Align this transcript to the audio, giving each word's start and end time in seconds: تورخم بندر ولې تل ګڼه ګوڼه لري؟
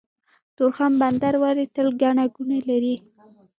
تورخم 0.55 0.93
بندر 1.01 1.33
ولې 1.43 1.65
تل 1.75 1.87
ګڼه 2.01 2.25
ګوڼه 2.35 2.59
لري؟ 2.69 2.95